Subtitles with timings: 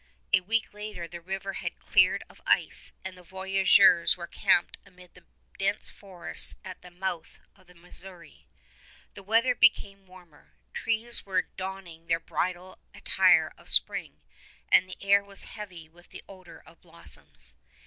[0.33, 5.13] A week later the river had cleared of ice, and the voyageurs were camped amid
[5.13, 5.25] the
[5.59, 8.47] dense forests at the mouth of the Missouri.
[9.13, 10.55] The weather became warmer.
[10.73, 14.21] Trees were donning their bridal attire of spring
[14.71, 17.55] and the air was heavy with the odor of blossoms.